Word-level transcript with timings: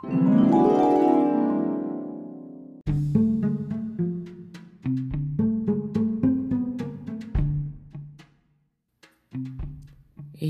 A 0.00 0.12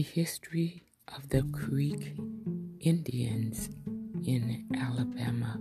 History 0.03 0.83
of 1.17 1.31
the 1.31 1.43
Creek 1.51 2.15
Indians 2.81 3.71
in 4.27 4.69
Alabama, 4.77 5.59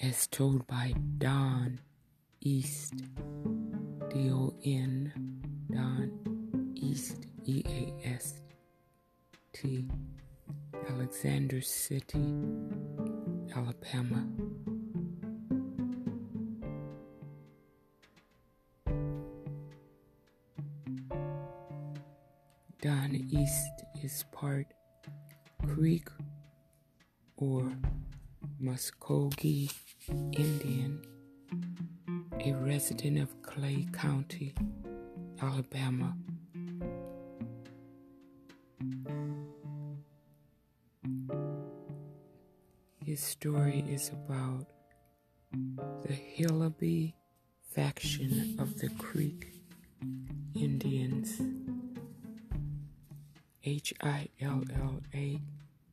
as 0.00 0.26
told 0.26 0.66
by 0.66 0.92
Don 1.18 1.78
East, 2.40 2.94
D 4.10 4.30
O 4.32 4.52
N, 4.64 5.12
Don 5.70 6.72
East, 6.74 7.26
E 7.44 7.62
A 7.64 8.08
S 8.08 8.40
T, 9.52 9.88
Alexander 10.88 11.60
City, 11.60 12.34
Alabama. 13.54 14.26
Don 22.82 23.14
East 23.30 23.84
is 24.02 24.24
part 24.32 24.66
Creek 25.66 26.08
or 27.36 27.72
Muskogee 28.62 29.72
Indian, 30.08 31.00
a 32.44 32.52
resident 32.52 33.18
of 33.18 33.42
Clay 33.42 33.86
County, 33.92 34.54
Alabama. 35.40 36.14
His 43.14 43.22
story 43.22 43.84
is 43.88 44.08
about 44.08 44.66
the 46.02 46.12
Hillabee 46.12 47.12
faction 47.72 48.56
of 48.58 48.80
the 48.80 48.88
Creek 48.88 49.52
Indians. 50.56 51.40
H 53.62 53.94
I 54.02 54.26
L 54.40 54.64
L 54.74 55.00
A 55.14 55.40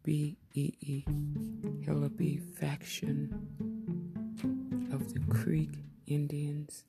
B 0.02 0.36
E 0.55 0.73
E, 0.81 1.05
Hillabee 1.86 2.39
faction 2.59 3.30
of 4.92 5.14
the 5.14 5.19
Creek 5.31 5.69
Indians. 6.08 6.86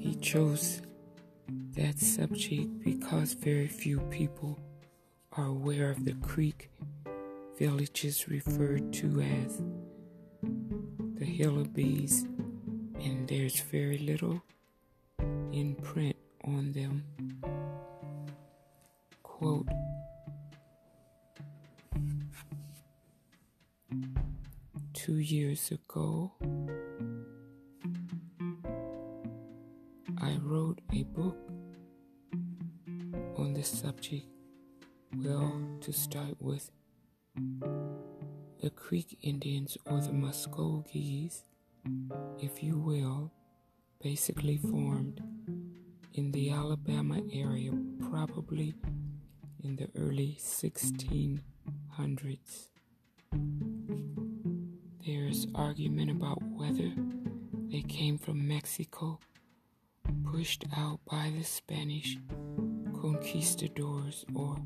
He 0.00 0.16
chose 0.16 0.82
that 1.76 2.00
subject 2.00 2.82
because 2.82 3.34
very 3.34 3.68
few 3.68 4.00
people 4.10 4.58
are 5.36 5.46
aware 5.46 5.90
of 5.90 6.04
the 6.04 6.14
Creek 6.14 6.70
villages 7.58 8.26
referred 8.28 8.90
to 8.92 9.20
as 9.20 9.62
the 10.42 11.26
Hillabees, 11.26 12.24
and 13.00 13.28
there's 13.28 13.60
very 13.60 13.98
little 13.98 14.42
in 15.52 15.76
print 15.82 16.16
on 16.44 16.72
them. 16.72 17.04
Quote 19.22 19.68
Two 24.94 25.18
years 25.18 25.70
ago, 25.70 26.32
I 30.18 30.38
wrote 30.42 30.80
a 30.92 31.02
book 31.04 31.36
on 33.36 33.52
this 33.52 33.68
subject. 33.68 34.35
Well, 35.26 35.58
to 35.80 35.92
start 35.92 36.36
with, 36.38 36.70
the 38.62 38.70
Creek 38.70 39.18
Indians 39.22 39.76
or 39.84 40.00
the 40.00 40.12
Muskogees, 40.12 41.42
if 42.40 42.62
you 42.62 42.78
will, 42.78 43.32
basically 44.00 44.56
formed 44.56 45.20
in 46.14 46.30
the 46.30 46.52
Alabama 46.52 47.22
area, 47.32 47.72
probably 48.08 48.76
in 49.64 49.74
the 49.74 49.88
early 49.96 50.38
1600s. 50.40 51.40
There's 55.04 55.48
argument 55.56 56.12
about 56.12 56.40
whether 56.40 56.92
they 57.68 57.82
came 57.82 58.16
from 58.16 58.46
Mexico, 58.46 59.18
pushed 60.22 60.66
out 60.76 61.00
by 61.10 61.32
the 61.36 61.42
Spanish 61.42 62.16
conquistadors, 63.00 64.24
or 64.32 64.56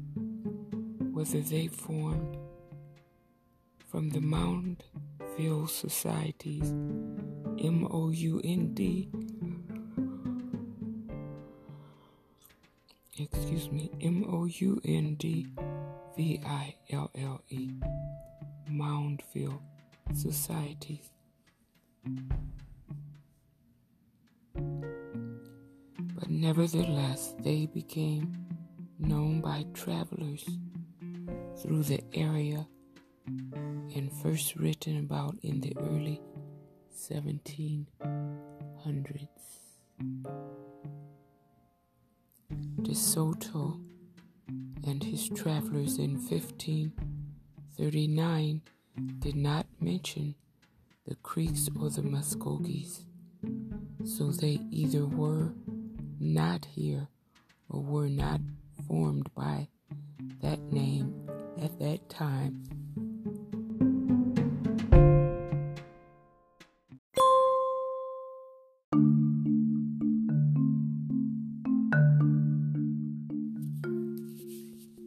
whether 1.12 1.40
they 1.40 1.66
formed 1.66 2.36
from 3.86 4.10
the 4.10 4.20
Moundville 4.20 5.68
societies, 5.68 6.70
M 7.62 7.86
O 7.90 8.10
U 8.10 8.40
N 8.44 8.74
D 8.74 9.10
excuse 13.22 13.70
me, 13.70 13.90
M 14.00 14.24
O 14.28 14.44
U 14.46 14.80
N 14.84 15.14
D 15.16 15.46
V 16.16 16.40
I 16.44 16.74
L 16.90 17.10
L 17.14 17.42
E, 17.48 17.70
Moundville 18.70 19.60
Societies. 20.14 21.10
But 26.14 26.28
nevertheless, 26.28 27.34
they 27.40 27.66
became 27.66 28.46
known 28.98 29.40
by 29.40 29.66
travelers 29.74 30.48
through 31.60 31.82
the 31.82 32.00
area 32.14 32.66
and 33.26 34.10
first 34.22 34.54
written 34.56 34.96
about 34.98 35.36
in 35.42 35.60
the 35.60 35.76
early 35.78 36.22
1700s. 36.96 37.86
De 42.82 42.94
Soto 42.94 43.78
and 44.86 45.04
his 45.04 45.28
travelers 45.28 45.98
in 45.98 46.14
1539 46.14 48.62
did 49.18 49.36
not 49.36 49.66
mention 49.80 50.34
the 51.06 51.16
Creeks 51.16 51.68
or 51.78 51.90
the 51.90 52.00
Muskogees, 52.02 53.04
so 54.04 54.30
they 54.30 54.58
either 54.70 55.04
were 55.04 55.52
not 56.18 56.64
here 56.64 57.08
or 57.68 57.82
were 57.82 58.08
not 58.08 58.40
formed 58.88 59.28
by 59.34 59.68
that 60.40 60.60
name 60.72 61.19
at 61.60 61.78
that 61.78 62.08
time. 62.08 62.62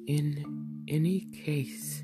In 0.06 0.84
any 0.88 1.22
case, 1.44 2.04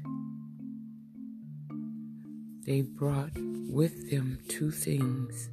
they 2.66 2.82
brought 2.82 3.32
with 3.70 4.10
them 4.10 4.40
two 4.48 4.72
things 4.72 5.50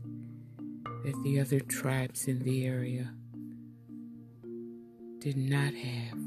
that 1.04 1.22
the 1.22 1.40
other 1.40 1.60
tribes 1.60 2.26
in 2.28 2.42
the 2.42 2.66
area 2.66 3.10
did 5.20 5.36
not 5.36 5.74
have. 5.74 6.25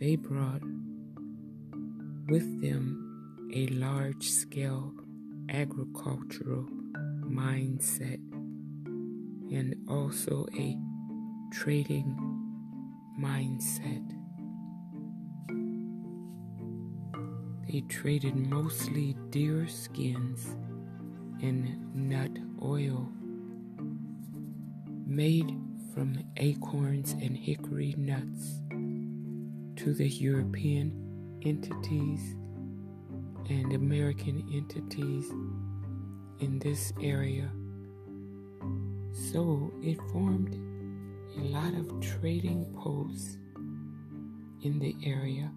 They 0.00 0.16
brought 0.16 0.62
with 2.30 2.62
them 2.62 3.50
a 3.54 3.66
large 3.66 4.30
scale 4.30 4.94
agricultural 5.50 6.66
mindset 7.22 8.18
and 9.52 9.74
also 9.90 10.46
a 10.56 10.78
trading 11.52 12.16
mindset. 13.20 14.02
They 17.70 17.82
traded 17.82 18.36
mostly 18.36 19.14
deer 19.28 19.68
skins 19.68 20.56
and 21.42 21.94
nut 21.94 22.30
oil 22.62 23.06
made 25.06 25.54
from 25.92 26.24
acorns 26.38 27.12
and 27.12 27.36
hickory 27.36 27.94
nuts 27.98 28.62
to 29.76 29.94
the 29.94 30.08
European 30.08 31.40
entities 31.44 32.36
and 33.48 33.72
American 33.72 34.48
entities 34.52 35.30
in 36.40 36.58
this 36.58 36.92
area. 37.02 37.50
So 39.12 39.72
it 39.82 39.98
formed 40.12 40.54
a 41.36 41.40
lot 41.40 41.74
of 41.74 42.00
trading 42.00 42.64
posts 42.76 43.38
in 44.62 44.78
the 44.78 44.96
area. 45.04 45.50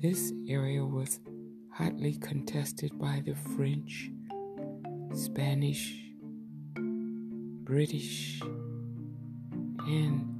This 0.00 0.32
area 0.48 0.84
was 0.84 1.20
hotly 1.72 2.14
contested 2.14 2.98
by 2.98 3.22
the 3.24 3.34
French, 3.56 4.10
Spanish, 5.14 5.98
British, 7.64 8.40
and 9.86 10.33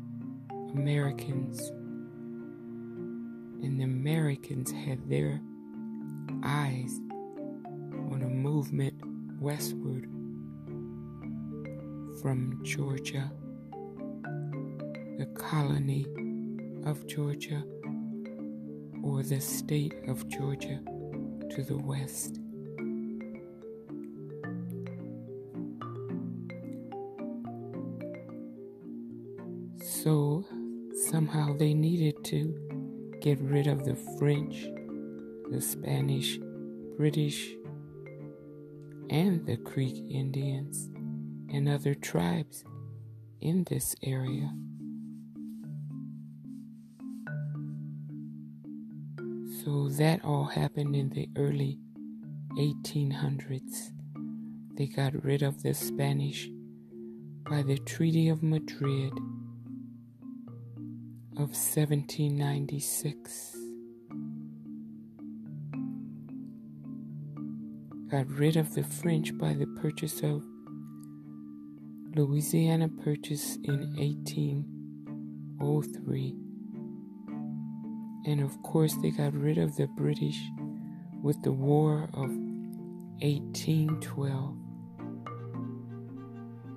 Americans. 0.74 1.70
And 3.62 3.78
the 3.78 3.84
Americans 3.84 4.70
had 4.70 5.08
their 5.08 5.40
eyes 6.42 7.00
on 8.10 8.22
a 8.22 8.28
movement 8.28 8.94
westward 9.40 10.04
from 12.20 12.60
Georgia, 12.62 13.30
the 15.18 15.26
colony 15.34 16.06
of 16.84 17.06
Georgia, 17.06 17.62
or 19.02 19.22
the 19.22 19.40
state 19.40 19.94
of 20.08 20.28
Georgia 20.28 20.80
to 21.50 21.62
the 21.62 21.76
west. 21.76 22.40
So 29.84 30.44
somehow 31.14 31.56
they 31.56 31.72
needed 31.72 32.24
to 32.24 32.52
get 33.20 33.38
rid 33.40 33.68
of 33.68 33.84
the 33.84 33.94
French, 34.18 34.66
the 35.48 35.60
Spanish, 35.60 36.40
British, 36.96 37.54
and 39.10 39.46
the 39.46 39.56
Creek 39.58 39.94
Indians 40.10 40.90
and 41.54 41.68
other 41.68 41.94
tribes 41.94 42.64
in 43.40 43.62
this 43.70 43.94
area. 44.02 44.50
So 49.62 49.88
that 49.90 50.24
all 50.24 50.46
happened 50.46 50.96
in 50.96 51.10
the 51.10 51.28
early 51.36 51.78
1800s. 52.58 53.92
They 54.76 54.86
got 54.86 55.24
rid 55.24 55.42
of 55.42 55.62
the 55.62 55.74
Spanish 55.74 56.48
by 57.48 57.62
the 57.62 57.78
Treaty 57.78 58.28
of 58.30 58.42
Madrid 58.42 59.12
of 61.36 61.50
1796. 61.50 63.56
Got 68.08 68.30
rid 68.30 68.56
of 68.56 68.72
the 68.74 68.84
French 68.84 69.36
by 69.36 69.52
the 69.52 69.66
purchase 69.66 70.22
of 70.22 70.44
Louisiana 72.14 72.88
Purchase 72.88 73.56
in 73.64 73.96
1803. 73.96 76.36
And 78.26 78.40
of 78.40 78.62
course, 78.62 78.94
they 79.02 79.10
got 79.10 79.34
rid 79.34 79.58
of 79.58 79.74
the 79.74 79.88
British 79.88 80.40
with 81.20 81.42
the 81.42 81.50
War 81.50 82.08
of 82.14 82.30
1812. 83.20 84.56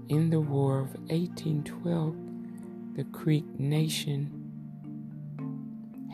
In 0.09 0.31
the 0.31 0.41
War 0.41 0.79
of 0.79 0.95
1812, 1.11 2.15
the 2.95 3.03
Creek 3.03 3.45
Nation 3.59 4.36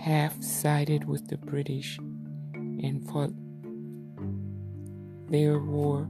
half 0.03 0.43
sided 0.43 1.07
with 1.07 1.25
the 1.29 1.37
British 1.37 1.97
and 2.53 3.09
fought 3.09 3.31
their 5.31 5.59
war 5.59 6.09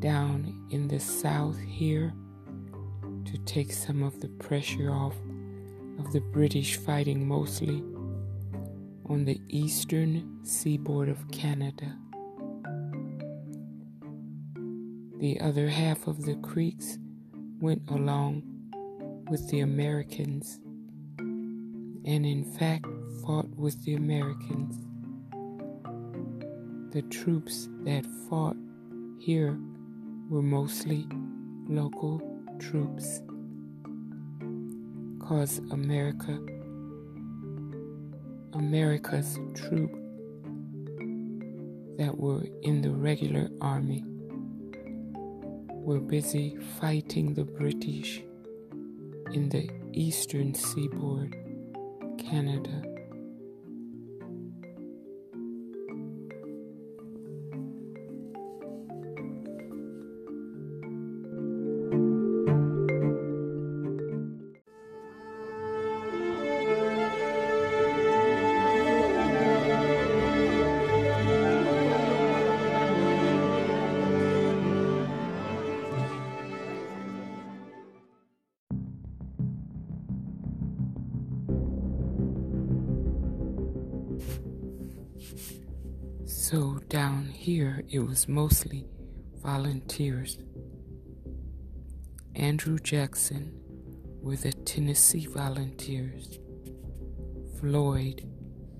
down 0.00 0.66
in 0.72 0.88
the 0.88 0.98
south 0.98 1.56
here 1.60 2.12
to 3.24 3.38
take 3.44 3.72
some 3.72 4.02
of 4.02 4.20
the 4.20 4.28
pressure 4.40 4.90
off 4.90 5.14
of 6.00 6.12
the 6.12 6.20
British 6.32 6.78
fighting 6.78 7.28
mostly 7.28 7.80
on 9.08 9.24
the 9.24 9.40
eastern 9.48 10.40
seaboard 10.42 11.08
of 11.08 11.30
Canada. 11.30 11.96
The 15.20 15.38
other 15.40 15.68
half 15.68 16.08
of 16.08 16.24
the 16.24 16.34
Creeks 16.42 16.98
went 17.60 17.88
along 17.88 18.42
with 19.30 19.48
the 19.48 19.60
Americans 19.60 20.58
and 22.06 22.24
in 22.24 22.44
fact 22.44 22.86
fought 23.22 23.48
with 23.56 23.82
the 23.84 23.94
Americans. 23.94 24.76
The 26.92 27.02
troops 27.02 27.68
that 27.84 28.06
fought 28.28 28.56
here 29.18 29.58
were 30.30 30.42
mostly 30.42 31.06
local 31.68 32.22
troops. 32.60 33.22
Cause 35.20 35.58
America, 35.72 36.38
America's 38.52 39.38
troops 39.54 39.98
that 41.98 42.16
were 42.16 42.44
in 42.62 42.82
the 42.82 42.90
regular 42.90 43.50
army 43.60 44.04
were 45.70 45.98
busy 46.00 46.56
fighting 46.80 47.34
the 47.34 47.44
British 47.44 48.22
in 49.32 49.48
the 49.48 49.68
eastern 49.92 50.54
seaboard 50.54 51.36
Canada. 52.18 52.95
It 87.96 88.06
was 88.06 88.28
mostly 88.28 88.84
volunteers. 89.42 90.38
Andrew 92.34 92.78
Jackson 92.78 93.58
were 94.20 94.36
the 94.36 94.52
Tennessee 94.52 95.24
Volunteers. 95.24 96.38
Floyd 97.58 98.28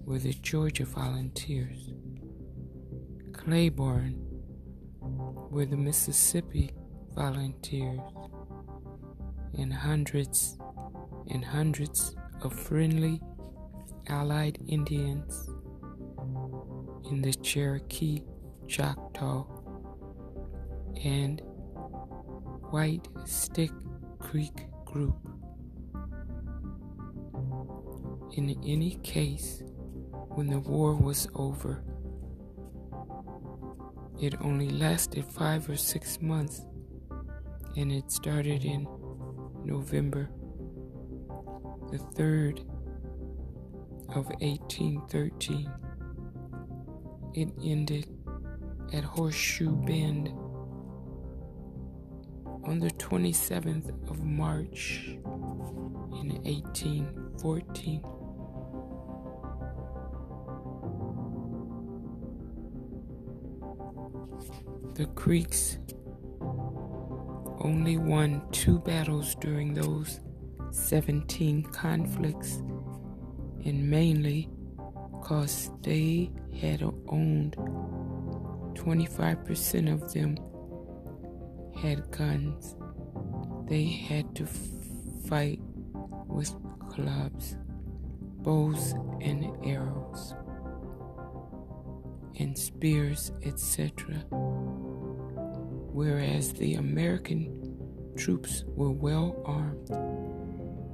were 0.04 0.18
the 0.18 0.34
Georgia 0.34 0.84
Volunteers. 0.84 1.94
Claiborne 3.32 4.22
were 5.00 5.64
the 5.64 5.78
Mississippi 5.78 6.72
Volunteers. 7.14 8.00
And 9.56 9.72
hundreds 9.72 10.58
and 11.30 11.42
hundreds 11.42 12.14
of 12.42 12.52
friendly 12.52 13.22
Allied 14.08 14.58
Indians 14.68 15.48
in 17.10 17.22
the 17.22 17.32
Cherokee, 17.32 18.20
Choctaw, 18.68 19.44
and 21.04 21.40
White 22.70 23.08
Stick 23.24 23.70
Creek 24.18 24.66
group. 24.84 25.16
In 28.36 28.56
any 28.64 28.98
case, 29.02 29.62
when 30.30 30.48
the 30.48 30.60
war 30.60 30.94
was 30.94 31.28
over, 31.34 31.82
it 34.20 34.34
only 34.40 34.68
lasted 34.68 35.24
five 35.24 35.68
or 35.68 35.76
six 35.76 36.20
months, 36.20 36.66
and 37.76 37.92
it 37.92 38.10
started 38.10 38.64
in 38.64 38.86
November 39.64 40.30
the 41.90 41.98
3rd 41.98 42.60
of 44.08 44.26
1813 44.40 45.70
it 47.36 47.50
ended 47.62 48.08
at 48.96 49.04
Horseshoe 49.04 49.72
Bend 49.72 50.28
on 52.64 52.78
the 52.78 52.90
27th 52.92 53.90
of 54.10 54.24
March 54.24 55.02
in 55.06 56.40
1814. 56.44 58.02
The 64.94 65.06
Creeks 65.14 65.76
only 67.60 67.98
won 67.98 68.42
two 68.50 68.78
battles 68.78 69.34
during 69.34 69.74
those 69.74 70.20
17 70.70 71.64
conflicts, 71.64 72.62
and 73.66 73.90
mainly 73.90 74.48
because 75.26 75.70
they 75.82 76.30
had 76.60 76.82
owned 77.08 77.56
25% 78.76 79.92
of 79.92 80.12
them 80.12 80.36
had 81.80 82.10
guns. 82.10 82.76
They 83.68 83.84
had 83.84 84.34
to 84.36 84.46
fight 85.28 85.60
with 86.26 86.54
clubs, 86.88 87.56
bows 88.42 88.92
and 89.20 89.56
arrows, 89.64 90.34
and 92.38 92.56
spears, 92.56 93.32
etc. 93.44 94.14
Whereas 95.92 96.52
the 96.52 96.74
American 96.74 97.78
troops 98.16 98.64
were 98.68 98.92
well 98.92 99.42
armed 99.44 99.90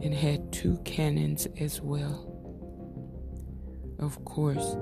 and 0.02 0.14
had 0.14 0.52
two 0.52 0.78
cannons 0.84 1.46
as 1.58 1.80
well. 1.80 2.28
Of 3.98 4.24
course, 4.24 4.76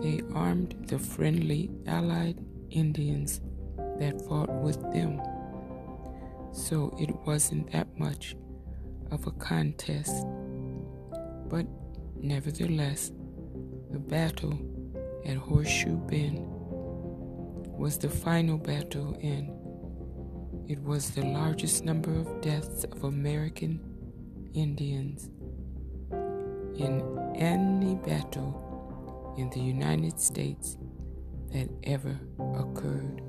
they 0.00 0.22
armed 0.34 0.74
the 0.88 0.98
friendly 0.98 1.70
Allied 1.86 2.38
Indians 2.70 3.40
that 3.98 4.20
fought 4.28 4.50
with 4.62 4.80
them, 4.92 5.20
so 6.52 6.96
it 7.00 7.10
wasn't 7.26 7.70
that 7.72 7.98
much 7.98 8.36
of 9.10 9.26
a 9.26 9.30
contest. 9.32 10.24
But 11.48 11.66
nevertheless, 12.16 13.10
the 13.90 13.98
battle 13.98 14.58
at 15.24 15.36
Horseshoe 15.36 15.96
Bend 15.96 16.44
was 17.78 17.98
the 17.98 18.08
final 18.08 18.58
battle 18.58 19.16
and 19.22 19.50
it 20.70 20.82
was 20.82 21.10
the 21.10 21.24
largest 21.24 21.84
number 21.84 22.12
of 22.12 22.40
deaths 22.40 22.84
of 22.84 23.04
American 23.04 23.80
Indians 24.52 25.30
in 26.76 27.34
any 27.36 27.94
battle 27.94 28.67
in 29.38 29.48
the 29.50 29.60
United 29.60 30.18
States 30.20 30.76
that 31.52 31.68
ever 31.84 32.18
occurred. 32.56 33.22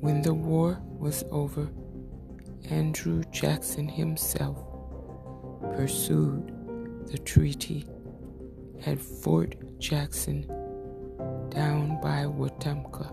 When 0.00 0.22
the 0.22 0.32
war 0.32 0.80
was 0.98 1.22
over, 1.30 1.68
Andrew 2.70 3.22
Jackson 3.30 3.86
himself 3.86 4.56
pursued 5.76 6.50
the 7.08 7.18
treaty 7.18 7.86
at 8.86 8.98
Fort 8.98 9.54
Jackson 9.78 10.46
down 11.50 12.00
by 12.00 12.24
Wetumpka, 12.24 13.12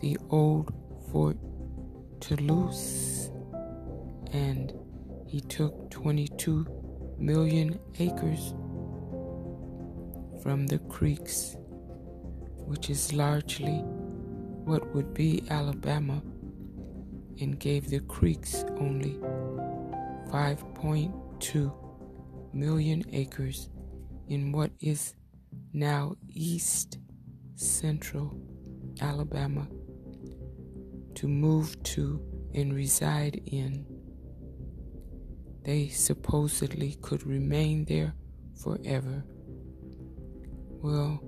the 0.00 0.18
old 0.30 0.74
Fort 1.12 1.36
Toulouse, 2.20 3.30
and 4.32 4.72
he 5.28 5.40
took 5.40 5.90
22 5.90 6.66
million 7.18 7.78
acres 7.98 8.54
from 10.42 10.66
the 10.66 10.78
creeks, 10.90 11.56
which 12.66 12.90
is 12.90 13.12
largely 13.12 13.82
what 14.64 14.94
would 14.94 15.14
be 15.14 15.42
Alabama, 15.50 16.22
and 17.40 17.58
gave 17.58 17.88
the 17.88 18.00
creeks 18.00 18.64
only 18.78 19.16
5.2 20.30 21.72
million 22.54 23.04
acres 23.12 23.68
in 24.28 24.52
what 24.52 24.70
is 24.80 25.14
now 25.72 26.16
East 26.28 26.98
Central 27.54 28.38
Alabama 29.00 29.66
to 31.14 31.28
move 31.28 31.80
to 31.82 32.20
and 32.54 32.74
reside 32.74 33.40
in. 33.46 33.93
They 35.64 35.88
supposedly 35.88 36.98
could 37.00 37.26
remain 37.26 37.86
there 37.86 38.14
forever. 38.62 39.24
Well, 40.82 41.20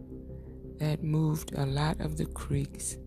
that 0.78 1.02
moved 1.02 1.54
a 1.56 1.64
lot 1.64 2.00
of 2.00 2.18
the 2.18 2.26
creeks, 2.26 2.98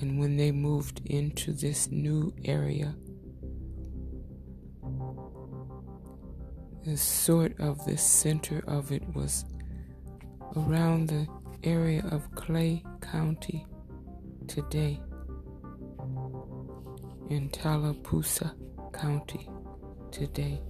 and 0.00 0.18
when 0.18 0.36
they 0.36 0.52
moved 0.52 1.00
into 1.06 1.52
this 1.52 1.90
new 1.90 2.34
area, 2.44 2.94
the 6.84 6.98
sort 6.98 7.58
of 7.58 7.82
the 7.86 7.96
center 7.96 8.62
of 8.66 8.92
it 8.92 9.02
was 9.14 9.46
around 10.56 11.08
the 11.08 11.26
area 11.64 12.04
of 12.10 12.30
Clay 12.34 12.84
County 13.00 13.64
today 14.48 15.00
in 17.30 17.48
Tallapoosa 17.48 18.54
County 18.92 19.48
today. 20.12 20.60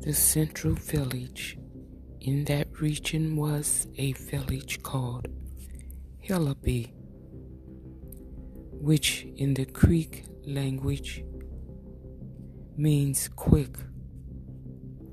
The 0.00 0.14
central 0.14 0.74
village 0.74 1.56
in 2.20 2.44
that 2.46 2.80
region 2.80 3.36
was 3.36 3.86
a 3.96 4.12
village 4.12 4.82
called 4.82 5.28
Hillabee, 6.18 6.86
which 8.72 9.26
in 9.36 9.54
the 9.54 9.66
Creek 9.66 10.24
language 10.44 11.22
means 12.80 13.28
quick 13.36 13.76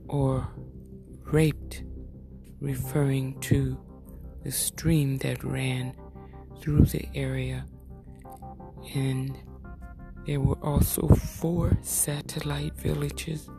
or 0.07 0.47
raped, 1.25 1.83
referring 2.61 3.37
to 3.41 3.77
the 4.43 4.51
stream 4.51 5.17
that 5.17 5.43
ran 5.43 5.93
through 6.61 6.85
the 6.85 7.05
area. 7.13 7.65
And 8.95 9.37
there 10.25 10.39
were 10.39 10.57
also 10.63 11.09
four 11.09 11.77
satellite 11.81 12.73
villages 12.77 13.49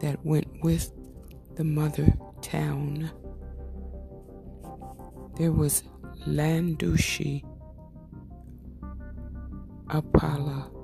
that 0.00 0.18
went 0.24 0.48
with 0.64 0.90
the 1.54 1.64
mother 1.64 2.12
town. 2.42 3.08
There 5.36 5.52
was 5.52 5.84
Landushi, 6.26 7.44
Apala, 9.86 10.79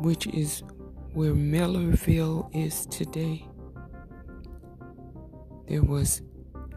which 0.00 0.26
is 0.28 0.62
where 1.12 1.34
Millerville 1.34 2.54
is 2.54 2.86
today. 2.86 3.46
There 5.68 5.82
was 5.82 6.22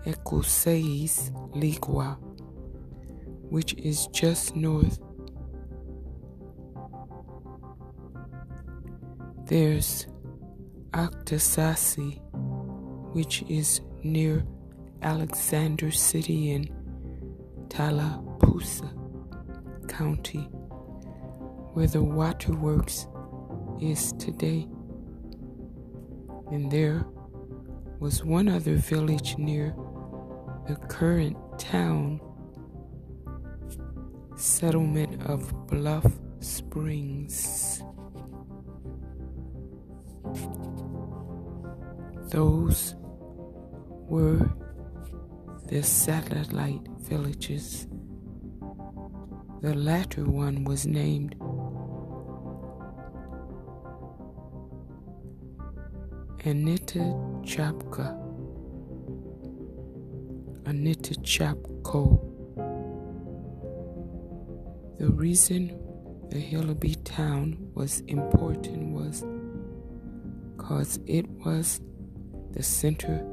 Ecuseis 0.06 1.32
Ligua, 1.54 2.18
which 3.50 3.74
is 3.76 4.08
just 4.08 4.56
north. 4.56 5.00
There's 9.46 10.08
Octasasi, 10.92 12.20
which 13.14 13.44
is 13.50 13.82
near 14.04 14.46
Alexander 15.02 15.92
City 15.92 16.52
in 16.52 16.70
Tallapoosa 17.70 18.92
County, 19.88 20.50
where 21.74 21.88
the 21.88 22.02
waterworks 22.04 23.08
is 23.82 24.14
today. 24.14 24.68
And 26.52 26.72
there 26.72 27.06
was 28.00 28.24
one 28.24 28.48
other 28.48 28.76
village 28.76 29.38
near 29.38 29.76
the 30.68 30.76
current 30.88 31.38
town 31.58 32.22
settlement 34.36 35.22
of 35.26 35.52
Bluff 35.68 36.06
Springs. 36.40 37.84
Those 42.30 42.96
were 44.08 44.50
the 45.68 45.84
satellite 45.84 46.88
villages. 47.00 47.88
The 49.62 49.74
latter 49.76 50.24
one 50.24 50.64
was 50.64 50.86
named 50.86 51.36
Anita 56.50 56.98
Chapka, 57.44 58.18
Anita 60.66 61.14
Chapko. 61.22 62.20
The 64.98 65.12
reason 65.12 65.80
the 66.32 66.40
Hillabee 66.40 66.96
town 67.04 67.56
was 67.76 68.00
important 68.08 68.94
was 68.94 69.24
because 70.58 71.00
it 71.06 71.30
was 71.46 71.82
the 72.54 72.64
center 72.64 73.24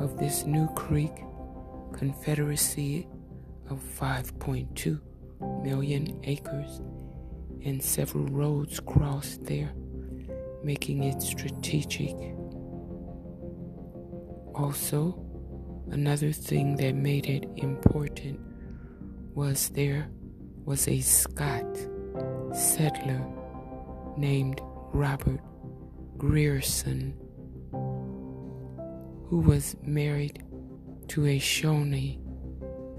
of 0.00 0.18
this 0.18 0.44
new 0.44 0.66
creek 0.74 1.14
confederacy 1.92 3.06
of 3.70 3.78
5.2 3.78 5.00
million 5.62 6.20
acres 6.24 6.80
and 7.64 7.80
several 7.80 8.26
roads 8.26 8.80
crossed 8.80 9.44
there, 9.44 9.72
making 10.64 11.04
it 11.04 11.22
strategic. 11.22 12.16
Also, 14.58 15.14
another 15.92 16.32
thing 16.32 16.74
that 16.76 16.96
made 16.96 17.26
it 17.26 17.48
important 17.58 18.40
was 19.32 19.68
there 19.68 20.10
was 20.64 20.88
a 20.88 21.00
Scott 21.00 21.64
settler 22.52 23.24
named 24.16 24.60
Robert 24.92 25.40
Grierson 26.16 27.14
who 27.70 29.38
was 29.38 29.76
married 29.82 30.42
to 31.06 31.26
a 31.26 31.38
Shawnee 31.38 32.18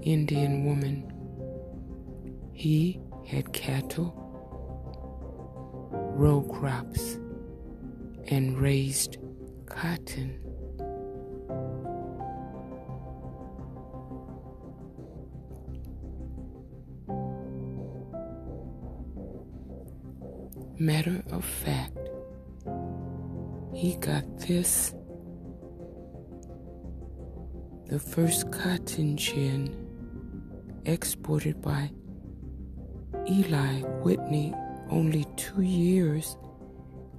Indian 0.02 0.64
woman 0.64 1.12
He 2.54 3.00
had 3.26 3.52
cattle, 3.52 4.14
row 5.92 6.40
crops, 6.40 7.18
and 8.28 8.58
raised 8.58 9.18
cotton. 9.66 10.49
Matter 20.80 21.22
of 21.30 21.44
fact, 21.44 21.98
he 23.74 23.96
got 23.96 24.24
this 24.38 24.94
the 27.90 27.98
first 27.98 28.50
cotton 28.50 29.18
gin 29.18 29.76
exported 30.86 31.60
by 31.60 31.90
Eli 33.28 33.82
Whitney 34.00 34.54
only 34.88 35.26
two 35.36 35.60
years 35.60 36.38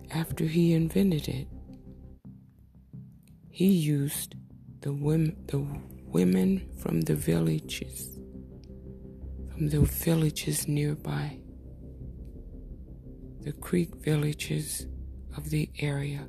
after 0.09 0.45
he 0.45 0.73
invented 0.73 1.27
it. 1.27 1.47
He 3.51 3.67
used 3.67 4.33
the 4.79 4.91
women, 4.91 5.37
the 5.45 5.63
women 6.07 6.67
from 6.79 7.01
the 7.01 7.13
villages, 7.13 8.17
from 9.51 9.69
the 9.69 9.81
villages 9.81 10.67
nearby, 10.67 11.40
the 13.41 13.51
Creek 13.53 13.89
villages 13.95 14.87
of 15.35 15.49
the 15.49 15.69
area, 15.79 16.27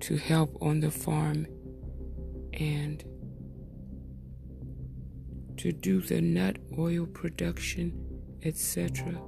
to 0.00 0.16
help 0.16 0.56
on 0.60 0.80
the 0.80 0.90
farm 0.90 1.46
and 2.52 3.02
to 5.56 5.72
do 5.72 6.00
the 6.00 6.20
nut 6.20 6.58
oil 6.78 7.06
production, 7.06 7.92
etc. 8.42 9.20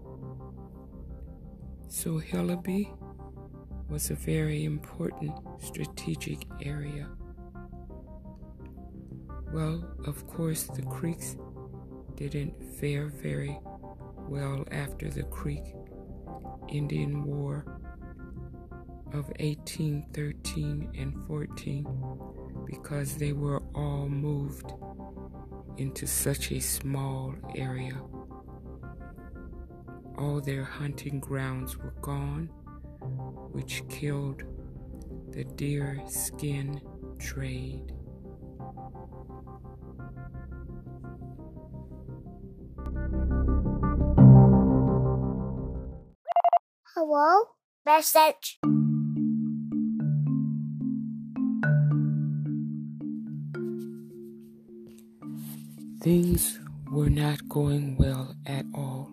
So 1.89 2.19
Hillabee 2.19 2.87
was 3.89 4.11
a 4.11 4.15
very 4.15 4.65
important 4.65 5.33
strategic 5.59 6.47
area. 6.63 7.09
Well, 9.53 9.83
of 10.07 10.27
course, 10.29 10.65
the 10.65 10.83
Creeks 10.83 11.37
didn't 12.15 12.63
fare 12.79 13.07
very 13.07 13.59
well 14.29 14.65
after 14.71 15.09
the 15.09 15.23
Creek 15.25 15.75
Indian 16.69 17.25
War 17.25 17.65
of 19.13 19.29
1813 19.41 20.91
and 20.99 21.27
14 21.27 21.87
because 22.67 23.17
they 23.17 23.33
were 23.33 23.63
all 23.75 24.09
moved 24.09 24.73
into 25.79 26.07
such 26.07 26.53
a 26.53 26.61
small 26.61 27.35
area. 27.55 27.99
All 30.19 30.41
their 30.41 30.65
hunting 30.65 31.21
grounds 31.21 31.79
were 31.79 31.95
gone, 32.03 32.51
which 33.53 33.83
killed 33.89 34.43
the 35.31 35.45
deer 35.45 36.03
skin 36.07 36.81
trade. 37.19 37.93
Message. 47.87 48.59
Things 56.03 56.61
were 56.93 57.09
not 57.09 57.49
going 57.49 57.97
well 57.97 58.35
at 58.45 58.67
all. 58.75 59.11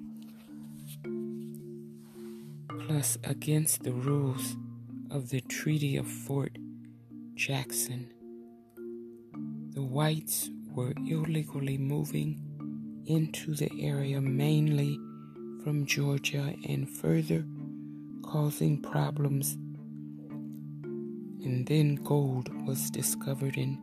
Plus, 2.86 3.18
against 3.24 3.84
the 3.84 3.94
rules 3.94 4.58
of 5.10 5.30
the 5.30 5.40
Treaty 5.40 5.96
of 5.96 6.06
Fort 6.06 6.58
Jackson, 7.36 8.12
the 9.74 9.84
whites 9.84 10.50
were 10.74 10.94
illegally 11.08 11.78
moving 11.78 12.42
into 13.06 13.56
the 13.56 13.72
area 13.80 14.20
mainly 14.20 15.00
from 15.64 15.86
Georgia 15.86 16.54
and 16.68 16.90
further 16.90 17.46
causing 18.26 18.82
problems. 18.82 19.54
And 21.44 21.66
then 21.68 21.96
gold 21.96 22.50
was 22.66 22.90
discovered 22.90 23.58
in 23.58 23.78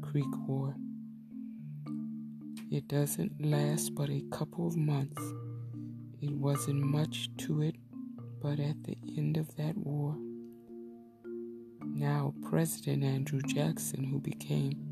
Creek 0.00 0.32
War. 0.46 0.76
It 2.70 2.86
doesn't 2.86 3.44
last 3.44 3.96
but 3.96 4.08
a 4.08 4.22
couple 4.30 4.68
of 4.68 4.76
months. 4.76 5.20
It 6.20 6.30
wasn't 6.30 6.80
much 6.80 7.28
to 7.38 7.62
it, 7.62 7.74
but 8.40 8.60
at 8.60 8.84
the 8.84 8.96
end 9.16 9.36
of 9.36 9.56
that 9.56 9.76
war, 9.76 10.16
now 11.84 12.34
President 12.48 13.02
Andrew 13.02 13.40
Jackson, 13.42 14.04
who 14.04 14.20
became 14.20 14.91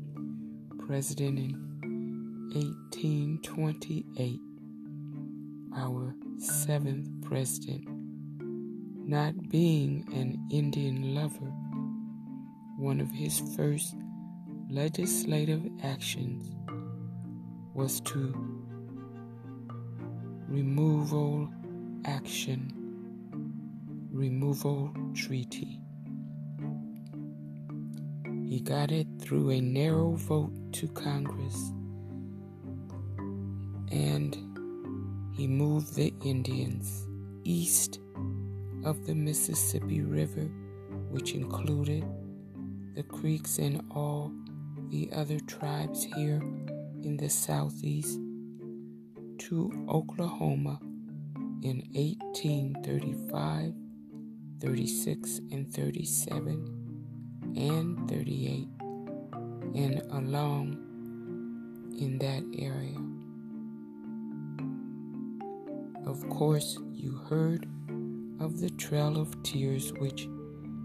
president 0.91 1.39
in 1.39 2.51
1828, 2.53 4.41
our 5.77 6.13
seventh 6.37 7.07
president, 7.21 7.87
not 9.07 9.33
being 9.47 10.05
an 10.13 10.37
Indian 10.51 11.15
lover, 11.15 11.53
one 12.77 12.99
of 12.99 13.09
his 13.09 13.39
first 13.55 13.95
legislative 14.69 15.65
actions 15.81 16.53
was 17.73 18.01
to 18.01 18.35
removal 20.49 21.49
action, 22.03 22.69
removal 24.11 24.93
treaty. 25.13 25.79
He 28.51 28.59
got 28.59 28.91
it 28.91 29.07
through 29.17 29.51
a 29.51 29.61
narrow 29.61 30.11
vote 30.11 30.51
to 30.73 30.89
Congress. 30.89 31.71
And 33.89 34.35
he 35.33 35.47
moved 35.47 35.95
the 35.95 36.13
Indians 36.21 37.07
east 37.45 38.01
of 38.83 39.05
the 39.05 39.15
Mississippi 39.15 40.01
River, 40.01 40.51
which 41.11 41.33
included 41.33 42.03
the 42.93 43.03
Creeks 43.03 43.57
and 43.57 43.85
all 43.89 44.33
the 44.89 45.09
other 45.15 45.39
tribes 45.39 46.03
here 46.03 46.41
in 47.03 47.15
the 47.15 47.29
southeast, 47.29 48.19
to 49.47 49.71
Oklahoma 49.87 50.77
in 51.63 51.87
1835, 51.93 53.73
36, 54.59 55.37
and 55.53 55.73
37, 55.73 56.80
and 57.55 58.09
38, 58.09 58.67
and 59.75 60.01
along 60.11 60.77
in 61.99 62.17
that 62.19 62.43
area. 62.57 62.97
Of 66.05 66.27
course, 66.29 66.77
you 66.93 67.15
heard 67.29 67.67
of 68.39 68.59
the 68.59 68.69
Trail 68.71 69.17
of 69.17 69.41
Tears, 69.43 69.93
which 69.99 70.27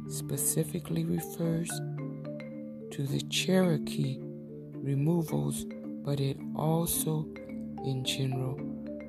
specifically 0.09 1.05
refers 1.05 1.69
to 2.91 3.07
the 3.07 3.21
Cherokee 3.31 4.19
removals, 4.75 5.65
but 6.05 6.21
it 6.21 6.39
also, 6.55 7.27
in 7.85 8.05
general, 8.05 8.59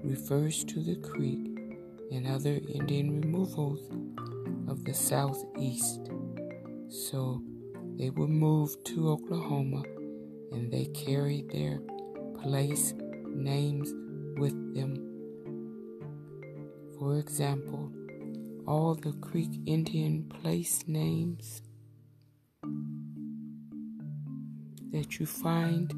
refers 0.04 0.64
to 0.64 0.82
the 0.82 0.96
Creek 0.96 1.46
and 2.12 2.26
other 2.26 2.60
Indian 2.74 3.22
removals 3.22 3.80
of 4.68 4.84
the 4.86 4.94
southeast. 4.94 6.10
So 6.90 7.42
they 7.98 8.10
were 8.10 8.28
moved 8.28 8.86
to 8.88 9.10
Oklahoma 9.10 9.84
and 10.52 10.72
they 10.72 10.86
carried 10.86 11.50
their 11.52 11.82
place 12.42 12.94
names 13.26 13.94
with 14.40 14.74
them. 14.74 14.96
For 16.98 17.20
example, 17.20 17.92
all 18.66 18.96
the 18.96 19.14
Creek 19.14 19.52
Indian 19.66 20.24
place 20.42 20.84
names 20.88 21.62
that 24.92 25.20
you 25.20 25.26
find 25.26 25.94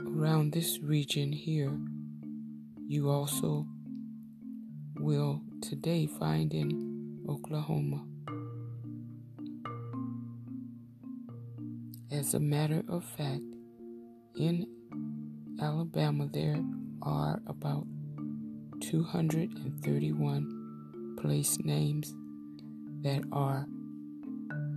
around 0.00 0.52
this 0.52 0.78
region 0.78 1.32
here, 1.32 1.76
you 2.86 3.10
also 3.10 3.66
will 4.98 5.40
today 5.60 6.06
find 6.06 6.52
in 6.52 7.20
Oklahoma. 7.28 8.04
As 12.22 12.34
a 12.34 12.38
matter 12.38 12.84
of 12.88 13.02
fact, 13.02 13.42
in 14.36 14.64
Alabama 15.60 16.28
there 16.32 16.62
are 17.02 17.42
about 17.48 17.84
231 18.80 21.16
place 21.20 21.58
names 21.64 22.14
that 23.02 23.24
are 23.32 23.66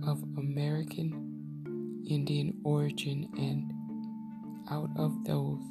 of 0.08 0.24
American 0.36 2.04
Indian 2.10 2.52
origin, 2.64 3.28
and 3.38 3.72
out 4.68 4.90
of 4.96 5.24
those, 5.24 5.62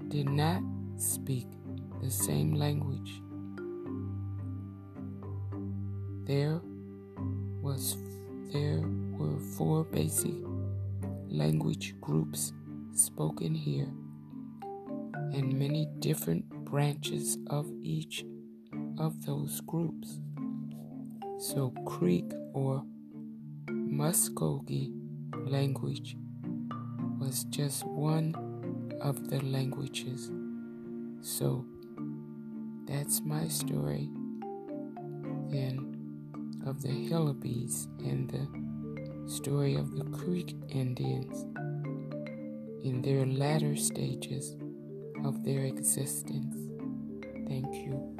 did 0.08 0.28
not 0.28 0.62
speak 0.96 1.46
the 2.02 2.10
same 2.10 2.54
language. 2.54 3.20
There 6.26 6.60
was 7.62 7.96
there 8.52 8.82
were 9.18 9.38
four 9.56 9.84
basic 9.84 10.34
language 11.28 11.94
groups 12.00 12.52
spoken 12.92 13.54
here 13.54 13.88
and 15.32 15.58
many 15.58 15.88
different 15.98 16.48
branches 16.66 17.38
of 17.48 17.66
each 17.82 18.24
of 18.98 19.24
those 19.24 19.60
groups. 19.62 20.20
So, 21.42 21.74
Creek 21.86 22.30
or 22.52 22.84
Muskogee 23.66 24.92
language 25.34 26.16
was 27.18 27.42
just 27.50 27.84
one 27.84 28.32
of 29.00 29.28
the 29.28 29.40
languages. 29.40 30.30
So, 31.20 31.66
that's 32.86 33.22
my 33.22 33.48
story 33.48 34.08
then 35.50 35.96
of 36.64 36.80
the 36.80 36.90
Hillabees 37.10 37.88
and 38.08 38.30
the 38.30 39.28
story 39.28 39.74
of 39.74 39.96
the 39.96 40.04
Creek 40.16 40.54
Indians 40.68 41.44
in 42.84 43.02
their 43.02 43.26
latter 43.26 43.74
stages 43.74 44.54
of 45.24 45.42
their 45.44 45.64
existence. 45.64 46.54
Thank 47.48 47.74
you. 47.74 48.11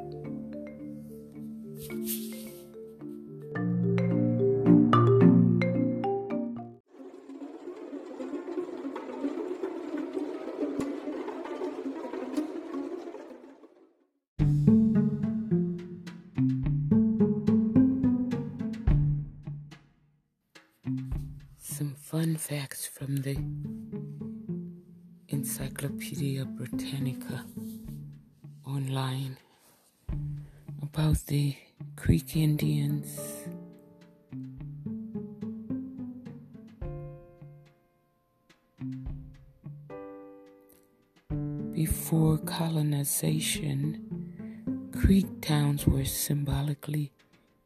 Colonization, 42.83 44.91
Creek 44.93 45.41
towns 45.41 45.87
were 45.87 46.05
symbolically 46.05 47.13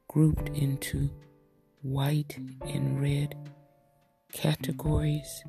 grouped 0.09 0.51
into 0.51 1.09
white 1.81 2.37
and 2.67 3.01
red 3.01 3.35
categories 4.31 5.43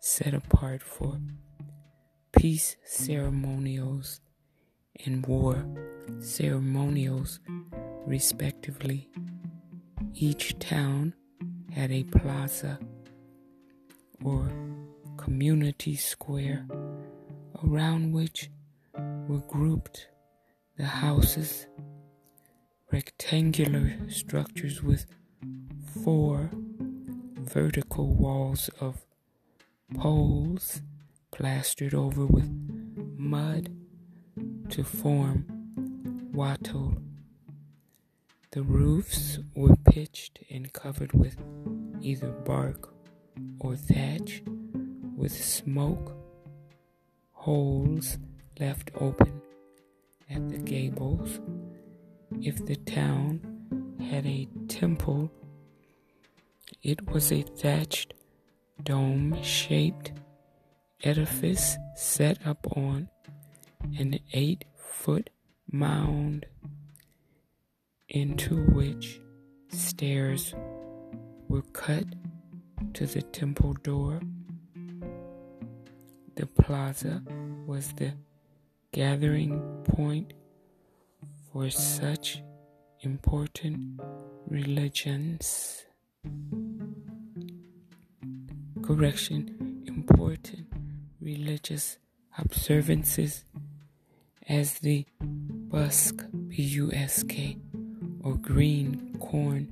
set 0.00 0.34
apart 0.34 0.82
for 0.82 1.20
peace 2.36 2.76
ceremonials 2.84 4.20
and 5.04 5.24
war 5.24 5.64
ceremonials, 6.18 7.38
respectively. 8.06 9.08
Each 10.14 10.58
town 10.58 11.14
had 11.70 11.92
a 11.92 12.02
plaza 12.02 12.80
or 14.24 14.50
community 15.16 15.94
square 15.94 16.66
around 17.62 18.12
which 18.12 18.50
were 19.28 19.40
grouped 19.40 20.08
the 20.76 20.84
houses, 20.84 21.66
rectangular 22.92 23.92
structures 24.08 24.82
with 24.82 25.06
four 26.04 26.50
vertical 27.40 28.14
walls 28.14 28.70
of 28.80 29.04
poles 29.94 30.82
plastered 31.32 31.94
over 31.94 32.24
with 32.26 32.48
mud 33.16 33.70
to 34.68 34.84
form 34.84 35.46
wattle. 36.32 36.96
The 38.52 38.62
roofs 38.62 39.38
were 39.54 39.76
pitched 39.76 40.38
and 40.50 40.72
covered 40.72 41.12
with 41.12 41.36
either 42.00 42.30
bark 42.30 42.92
or 43.58 43.76
thatch, 43.76 44.42
with 45.16 45.32
smoke 45.32 46.14
holes 47.32 48.18
left 48.58 48.90
open 49.00 49.40
at 50.30 50.48
the 50.48 50.58
gables. 50.58 51.40
If 52.40 52.64
the 52.66 52.76
town 52.76 53.40
had 54.00 54.26
a 54.26 54.48
temple, 54.68 55.30
it 56.82 57.10
was 57.10 57.32
a 57.32 57.42
thatched, 57.42 58.14
dome 58.82 59.42
shaped 59.42 60.12
edifice 61.02 61.76
set 61.94 62.46
up 62.46 62.66
on 62.76 63.08
an 63.98 64.18
eight 64.32 64.64
foot 64.76 65.30
mound 65.70 66.46
into 68.08 68.64
which 68.66 69.20
stairs 69.68 70.54
were 71.48 71.62
cut 71.72 72.04
to 72.94 73.06
the 73.06 73.22
temple 73.22 73.74
door. 73.82 74.20
The 76.36 76.46
plaza 76.46 77.22
was 77.66 77.92
the 77.94 78.12
gathering 78.96 79.60
point 79.84 80.32
for 81.52 81.68
such 81.68 82.42
important 83.00 84.00
religions. 84.46 85.84
Correction, 88.82 89.84
important 89.86 90.72
religious 91.20 91.98
observances 92.38 93.44
as 94.48 94.78
the 94.78 95.04
Busk, 95.20 96.24
B 96.48 96.62
U 96.62 96.90
S 96.90 97.22
K, 97.22 97.58
or 98.24 98.36
green 98.36 99.14
corn 99.20 99.68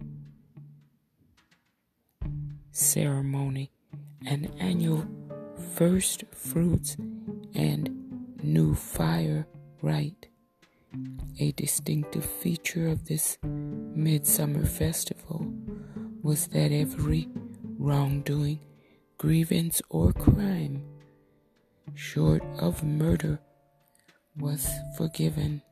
ceremony, 2.72 3.70
an 4.26 4.50
annual 4.60 5.06
first 5.74 6.24
fruits 6.30 6.98
and 7.54 8.03
new 8.44 8.74
fire 8.74 9.46
rite. 9.82 10.28
A 11.40 11.52
distinctive 11.52 12.24
feature 12.24 12.88
of 12.88 13.06
this 13.06 13.38
midsummer 13.42 14.64
festival 14.64 15.52
was 16.22 16.46
that 16.48 16.70
every 16.70 17.28
wrongdoing, 17.78 18.60
grievance, 19.18 19.82
or 19.88 20.12
crime, 20.12 20.84
short 21.94 22.42
of 22.58 22.84
murder, 22.84 23.40
was 24.36 24.68
forgiven. 24.96 25.62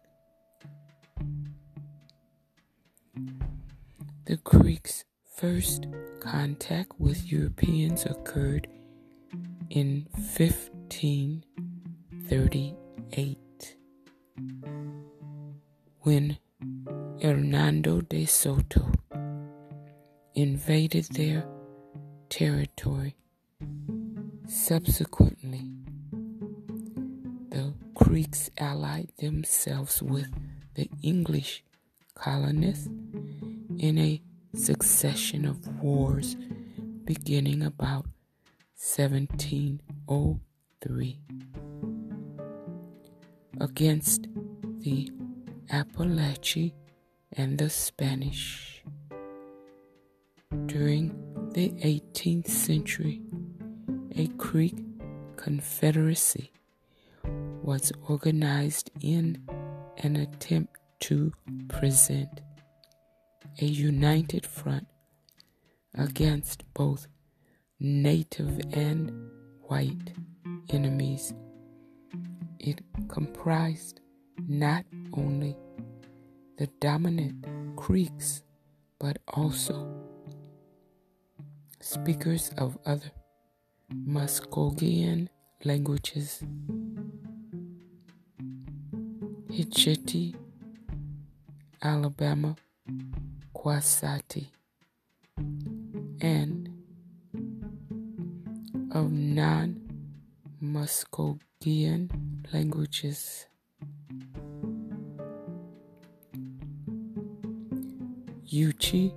The 4.24 4.38
Creek's 4.38 5.04
first 5.36 5.86
contact 6.20 6.92
with 6.98 7.30
Europeans 7.30 8.06
occurred 8.06 8.66
in 9.70 10.06
1538 12.32 13.76
when 16.00 16.38
Hernando 17.20 18.00
de 18.00 18.24
Soto 18.24 18.90
invaded 20.34 21.04
their 21.10 21.46
territory. 22.30 23.16
Subsequently, 24.48 25.70
the 27.50 27.74
Creeks 27.94 28.48
allied 28.56 29.12
themselves 29.18 30.02
with 30.02 30.32
the 30.72 30.88
English 31.02 31.62
colonists 32.14 32.88
in 33.78 33.98
a 33.98 34.22
succession 34.54 35.44
of 35.44 35.82
wars 35.82 36.38
beginning 37.04 37.62
about 37.62 38.06
1703 38.96 41.20
against 43.62 44.26
the 44.80 45.08
Apalachee 45.70 46.72
and 47.36 47.56
the 47.58 47.70
Spanish. 47.70 48.82
During 50.66 51.14
the 51.54 51.70
18th 51.70 52.48
century, 52.48 53.22
a 54.16 54.26
Creek 54.36 54.74
confederacy 55.36 56.50
was 57.62 57.92
organized 58.08 58.90
in 59.00 59.40
an 59.98 60.16
attempt 60.16 60.76
to 61.00 61.32
present 61.68 62.40
a 63.60 63.64
united 63.64 64.44
front 64.44 64.88
against 65.94 66.64
both 66.74 67.06
native 67.78 68.60
and 68.72 69.12
white 69.62 70.12
enemies. 70.70 71.32
It 72.62 72.80
comprised 73.08 74.00
not 74.46 74.84
only 75.14 75.56
the 76.58 76.68
dominant 76.78 77.44
Creeks, 77.74 78.44
but 79.00 79.18
also 79.26 79.92
speakers 81.80 82.52
of 82.58 82.78
other 82.86 83.10
Muskogean 83.92 85.28
languages. 85.64 86.44
Hitchiti, 89.50 90.36
Alabama, 91.82 92.54
Koasati, 93.56 94.46
and 96.20 96.70
of 98.92 99.10
non 99.10 99.81
Muskogean 100.62 102.08
languages. 102.52 103.46
Yuchi, 108.46 109.12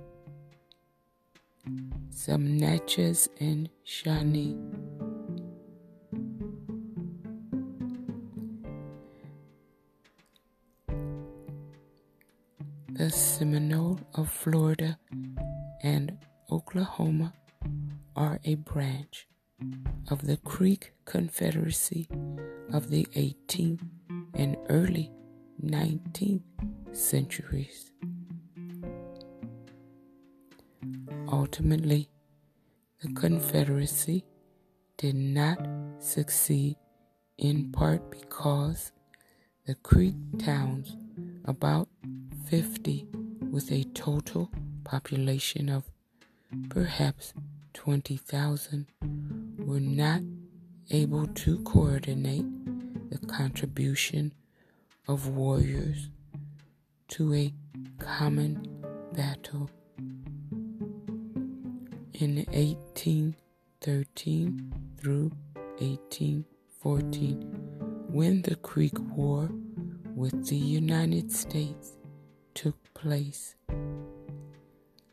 some 2.10 2.58
Natchez, 2.58 3.28
and 3.38 3.70
Shawnee. 3.84 4.56
The 12.90 13.10
Seminole 13.10 14.00
of 14.14 14.32
Florida 14.32 14.98
and 15.84 16.18
Oklahoma 16.50 17.34
are 18.16 18.40
a 18.44 18.56
branch 18.56 19.28
of 20.10 20.22
the 20.22 20.38
Creek 20.38 20.95
Confederacy 21.06 22.08
of 22.72 22.90
the 22.90 23.06
18th 23.14 23.80
and 24.34 24.56
early 24.68 25.10
19th 25.64 26.42
centuries. 26.92 27.92
Ultimately, 31.30 32.10
the 33.02 33.12
Confederacy 33.14 34.24
did 34.96 35.14
not 35.14 35.58
succeed 36.00 36.76
in 37.38 37.70
part 37.70 38.10
because 38.10 38.92
the 39.66 39.76
Creek 39.76 40.16
towns, 40.38 40.96
about 41.44 41.88
50 42.50 43.06
with 43.50 43.70
a 43.70 43.84
total 43.94 44.50
population 44.84 45.68
of 45.68 45.84
perhaps 46.68 47.32
20,000, 47.74 48.86
were 49.58 49.80
not 49.80 50.20
able 50.90 51.26
to 51.26 51.58
coordinate 51.64 52.46
the 53.10 53.18
contribution 53.26 54.32
of 55.08 55.28
warriors 55.28 56.10
to 57.08 57.34
a 57.34 57.52
common 57.98 58.82
battle. 59.12 59.68
In 62.14 62.44
1813 62.52 64.72
through 64.98 65.30
1814, 65.78 67.42
when 68.08 68.42
the 68.42 68.56
Creek 68.56 68.98
War 69.16 69.48
with 70.14 70.48
the 70.48 70.56
United 70.56 71.30
States 71.32 71.92
took 72.54 72.76
place, 72.94 73.54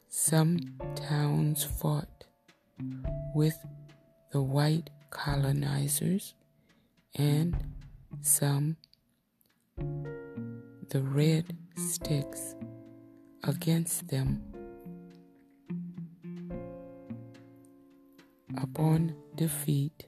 some 0.07 0.59
towns 0.95 1.63
fought 1.63 2.25
with 3.35 3.57
the 4.31 4.41
white 4.41 4.89
colonizers 5.13 6.33
and 7.15 7.55
some 8.21 8.75
the 10.89 11.01
red 11.01 11.55
sticks 11.75 12.55
against 13.43 14.07
them. 14.07 14.41
Upon 18.57 19.15
defeat, 19.35 20.07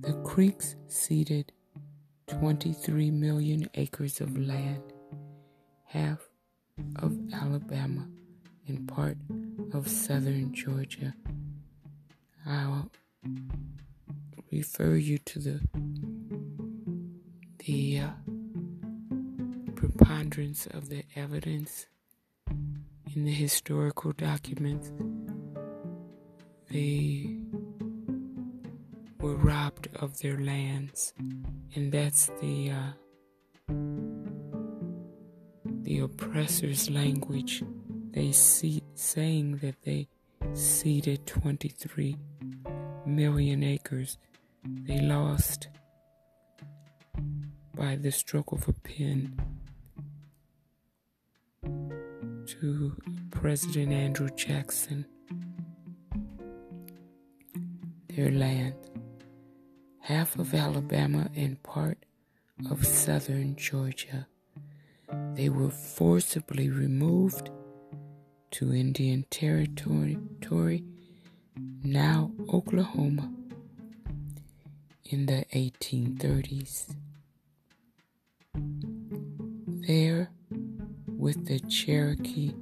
the 0.00 0.14
Creeks 0.24 0.74
ceded 0.88 1.52
23 2.26 3.10
million 3.12 3.70
acres 3.74 4.20
of 4.20 4.36
land, 4.36 4.82
half 5.84 6.18
of 6.96 7.16
Alabama 7.32 8.08
and 8.66 8.86
part 8.88 9.16
of 9.72 9.88
southern 9.88 10.52
Georgia. 10.52 11.14
I'll 12.44 12.90
refer 14.52 14.96
you 14.96 15.18
to 15.18 15.38
the 15.38 15.60
the 17.66 18.00
uh, 18.00 18.10
preponderance 19.74 20.66
of 20.68 20.88
the 20.88 21.04
evidence 21.16 21.86
in 23.14 23.24
the 23.24 23.32
historical 23.32 24.12
documents. 24.12 24.90
They 26.70 27.38
were 29.20 29.36
robbed 29.36 29.88
of 29.96 30.18
their 30.20 30.38
lands, 30.38 31.12
and 31.74 31.92
that's 31.92 32.30
the 32.40 32.70
uh, 32.70 33.72
the 35.82 36.00
oppressor's 36.00 36.90
language. 36.90 37.62
They 38.10 38.32
see 38.32 38.82
saying 38.94 39.58
that 39.58 39.82
they 39.82 40.08
ceded 40.54 41.26
23 41.26 42.16
million 43.06 43.62
acres. 43.62 44.18
They 44.86 45.00
lost 45.00 45.68
by 47.74 47.96
the 47.96 48.10
stroke 48.12 48.52
of 48.52 48.68
a 48.68 48.72
pen 48.72 49.40
to 51.62 52.96
President 53.30 53.92
Andrew 53.92 54.28
Jackson 54.30 55.06
their 58.18 58.32
land, 58.32 58.74
half 60.00 60.36
of 60.40 60.52
Alabama 60.52 61.30
and 61.36 61.62
part 61.62 61.98
of 62.68 62.84
southern 62.84 63.54
Georgia. 63.54 64.26
They 65.34 65.48
were 65.48 65.70
forcibly 65.70 66.68
removed 66.68 67.48
to 68.50 68.74
Indian 68.74 69.24
Territory, 69.30 70.18
now 71.84 72.32
Oklahoma, 72.52 73.32
in 75.08 75.26
the 75.26 75.44
1830s. 75.54 76.94
There, 79.86 80.30
with 81.06 81.46
the 81.46 81.60
Cherokee, 81.60 82.54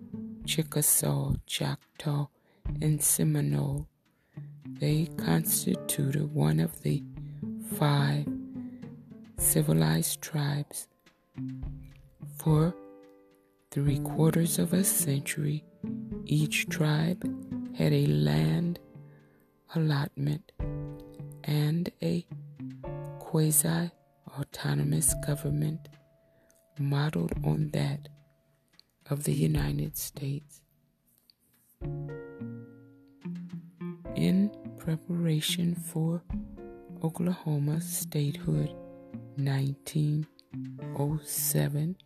Chickasaw, 0.44 1.34
Choctaw, 1.46 2.28
and 2.80 3.02
Seminole, 3.02 3.88
they 4.78 5.08
constituted 5.16 6.32
one 6.32 6.60
of 6.60 6.82
the 6.82 7.02
five 7.74 8.26
civilized 9.38 10.22
tribes. 10.22 10.86
For 12.36 12.74
three 13.72 13.98
quarters 13.98 14.60
of 14.60 14.72
a 14.72 14.84
century, 14.84 15.64
each 16.24 16.68
tribe 16.68 17.24
had 17.76 17.92
a 17.92 18.06
land 18.06 18.78
allotment 19.74 20.52
and 21.46 21.90
a 22.02 22.26
quasi 23.20 23.90
autonomous 24.38 25.14
government 25.26 25.88
modeled 26.78 27.32
on 27.44 27.70
that 27.72 28.08
of 29.08 29.24
the 29.24 29.32
United 29.32 29.96
States. 29.96 30.60
In 34.16 34.50
preparation 34.78 35.74
for 35.74 36.22
Oklahoma 37.02 37.80
statehood 37.80 38.70
1907, 39.36 41.96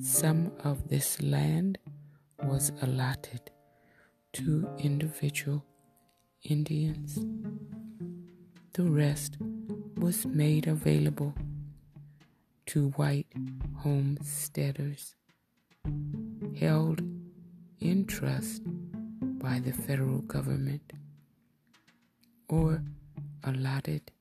some 0.00 0.52
of 0.64 0.88
this 0.88 1.22
land 1.22 1.78
was 2.42 2.72
allotted 2.82 3.50
to 4.32 4.68
individual 4.78 5.64
Indians. 6.42 7.20
The 8.78 8.84
rest 8.84 9.36
was 9.96 10.24
made 10.24 10.68
available 10.68 11.34
to 12.66 12.90
white 12.90 13.26
homesteaders 13.78 15.16
held 16.60 17.02
in 17.80 18.06
trust 18.06 18.62
by 19.42 19.58
the 19.58 19.72
federal 19.72 20.20
government 20.20 20.92
or 22.48 22.84
allotted 23.42 24.12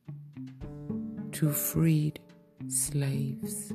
to 1.33 1.51
freed 1.51 2.19
slaves. 2.67 3.71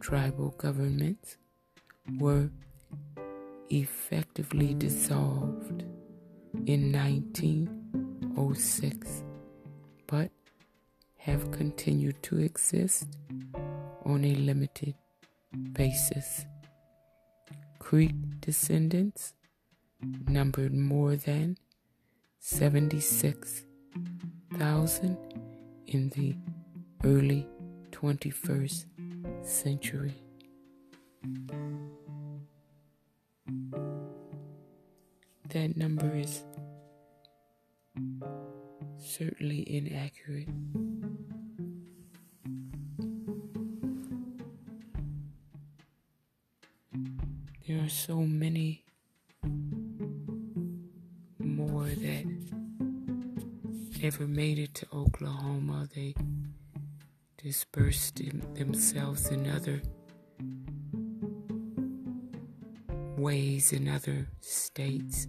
Tribal 0.00 0.50
governments 0.58 1.38
were 2.18 2.50
effectively 3.70 4.74
dissolved 4.74 5.82
in 6.66 6.92
1906, 6.92 9.22
but 10.06 10.30
have 11.18 11.50
continued 11.50 12.22
to 12.22 12.38
exist 12.38 13.06
on 14.04 14.24
a 14.24 14.34
limited 14.34 14.94
basis. 15.72 16.44
Creek 17.78 18.14
descendants 18.40 19.34
numbered 20.28 20.74
more 20.74 21.16
than 21.16 21.56
76,000 22.38 25.16
in 25.86 26.10
the 26.10 26.36
early 27.04 27.46
21st 27.90 28.84
century. 29.42 30.14
That 35.48 35.76
number 35.76 36.14
is 36.14 36.44
certainly 39.06 39.62
inaccurate. 39.72 40.48
There 47.66 47.82
are 47.84 47.88
so 47.88 48.16
many 48.16 48.84
more 51.38 51.84
that 51.84 52.24
never 54.02 54.26
made 54.26 54.58
it 54.58 54.74
to 54.74 54.86
Oklahoma. 54.92 55.88
They 55.94 56.14
dispersed 57.42 58.20
themselves 58.54 59.28
in 59.28 59.48
other 59.48 59.82
ways 63.16 63.72
in 63.72 63.88
other 63.88 64.28
states 64.40 65.26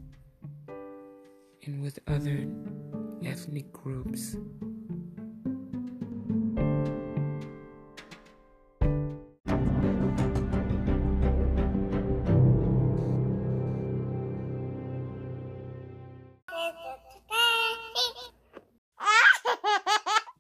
and 1.66 1.82
with 1.82 2.00
other 2.08 2.46
ethnic 3.28 3.72
groups. 3.74 4.38